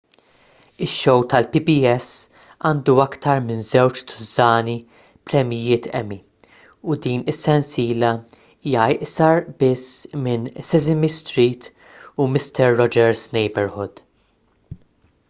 ix-show 0.83 1.13
tal-pbs 1.31 2.05
għandu 2.69 2.93
aktar 3.03 3.41
minn 3.49 3.59
żewġ 3.71 3.99
tużżani 4.11 4.73
premjijiet 5.31 5.89
emmy 6.01 6.17
u 6.91 6.97
din 7.05 7.23
is-sensiela 7.33 8.09
hija 8.69 8.87
iqsar 8.95 9.41
biss 9.65 9.93
minn 10.25 10.49
sesame 10.71 11.11
street 11.17 11.67
u 12.23 12.27
mister 12.37 12.73
rogers' 12.81 13.27
neighborhood 13.39 14.03